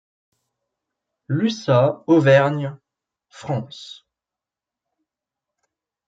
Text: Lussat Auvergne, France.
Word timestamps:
Lussat 1.27 2.03
Auvergne, 2.07 2.79
France. 3.29 4.07